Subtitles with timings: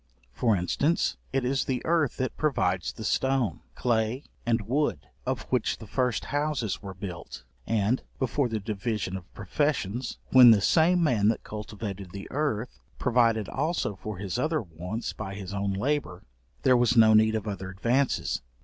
[0.33, 5.77] For instance, it is the earth that provides the stone, clay, and wood, of which
[5.77, 11.27] the first houses were built; and, before the division of professions, when the same man
[11.27, 16.23] that cultivated the earth provided also for his other wants by his own labour,
[16.63, 18.41] there was no need of other advances.